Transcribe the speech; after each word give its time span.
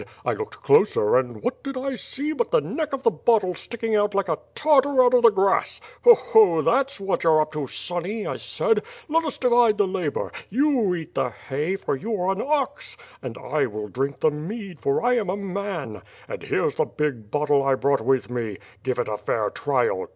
T 0.01 0.07
looked 0.33 0.63
closer, 0.63 1.15
and 1.15 1.43
what 1.43 1.63
did 1.63 1.75
T 1.75 1.95
see 1.95 2.33
but 2.33 2.49
the 2.49 2.59
neck 2.59 2.91
of 2.91 3.03
the 3.03 3.11
bottle 3.11 3.53
sticking 3.53 3.95
out 3.95 4.15
like 4.15 4.29
a 4.29 4.39
Tartar 4.55 5.03
out 5.03 5.13
of 5.13 5.21
the 5.21 5.29
grass. 5.29 5.79
Ho! 6.05 6.15
Ho! 6.15 6.61
that's 6.63 6.99
what 6.99 7.23
you're 7.23 7.39
up 7.39 7.51
to, 7.51 7.67
sonnie, 7.67 8.25
I 8.25 8.37
said, 8.37 8.81
let 9.07 9.25
us 9.25 9.37
divide 9.37 9.77
the 9.77 9.85
labor; 9.85 10.31
you 10.49 10.95
eat 10.95 11.13
the 11.13 11.29
hay, 11.29 11.75
for 11.75 11.95
you 11.95 12.19
are 12.19 12.31
an 12.31 12.41
ox; 12.41 12.97
and 13.21 13.37
1 13.37 13.71
will 13.71 13.89
drink 13.89 14.21
the 14.21 14.31
mead, 14.31 14.79
for 14.79 15.03
I 15.05 15.13
am 15.17 15.29
a 15.29 15.37
man; 15.37 16.01
and 16.27 16.41
here's 16.41 16.77
the 16.77 16.85
big 16.85 17.29
Imttle 17.29 17.69
T 17.75 17.79
brought 17.79 18.01
with 18.01 18.27
me. 18.31 18.57
Give 18.81 18.97
it 18.97 19.07
a 19.07 19.19
fair 19.19 19.51
trial. 19.51 20.09